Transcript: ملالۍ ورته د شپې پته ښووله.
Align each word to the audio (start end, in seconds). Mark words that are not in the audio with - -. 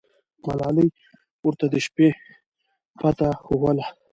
ملالۍ 0.47 0.89
ورته 1.45 1.65
د 1.73 1.75
شپې 1.85 2.09
پته 2.99 3.29
ښووله. 3.43 3.85